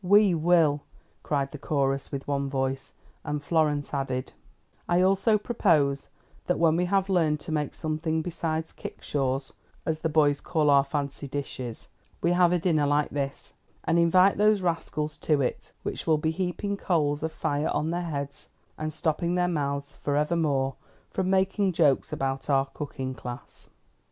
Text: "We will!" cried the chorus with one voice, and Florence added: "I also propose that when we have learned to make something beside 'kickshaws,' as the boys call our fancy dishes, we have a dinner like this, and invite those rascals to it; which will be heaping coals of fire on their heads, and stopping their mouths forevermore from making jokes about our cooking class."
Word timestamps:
"We 0.03 0.33
will!" 0.33 0.81
cried 1.21 1.51
the 1.51 1.59
chorus 1.59 2.11
with 2.11 2.27
one 2.27 2.49
voice, 2.49 2.91
and 3.23 3.39
Florence 3.43 3.93
added: 3.93 4.33
"I 4.89 5.03
also 5.03 5.37
propose 5.37 6.09
that 6.47 6.57
when 6.57 6.75
we 6.75 6.85
have 6.85 7.07
learned 7.07 7.39
to 7.41 7.51
make 7.51 7.75
something 7.75 8.23
beside 8.23 8.75
'kickshaws,' 8.75 9.53
as 9.85 9.99
the 9.99 10.09
boys 10.09 10.41
call 10.41 10.71
our 10.71 10.83
fancy 10.83 11.27
dishes, 11.27 11.87
we 12.19 12.31
have 12.31 12.51
a 12.51 12.57
dinner 12.57 12.87
like 12.87 13.11
this, 13.11 13.53
and 13.83 13.99
invite 13.99 14.37
those 14.37 14.61
rascals 14.63 15.19
to 15.19 15.39
it; 15.39 15.71
which 15.83 16.07
will 16.07 16.17
be 16.17 16.31
heaping 16.31 16.77
coals 16.77 17.21
of 17.21 17.31
fire 17.31 17.69
on 17.69 17.91
their 17.91 18.01
heads, 18.09 18.49
and 18.79 18.91
stopping 18.91 19.35
their 19.35 19.47
mouths 19.47 19.95
forevermore 19.95 20.73
from 21.11 21.29
making 21.29 21.73
jokes 21.73 22.11
about 22.11 22.49
our 22.49 22.65
cooking 22.65 23.13
class." 23.13 23.69